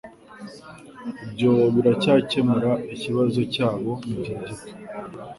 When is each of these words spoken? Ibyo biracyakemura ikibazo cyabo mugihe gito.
Ibyo 1.23 1.51
biracyakemura 1.73 2.71
ikibazo 2.93 3.39
cyabo 3.53 3.91
mugihe 4.09 4.37
gito. 4.47 4.65